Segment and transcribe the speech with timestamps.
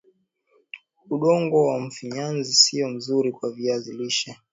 [1.15, 4.35] udongo wa mfinyamzi sio mzuri kwa viazi lishe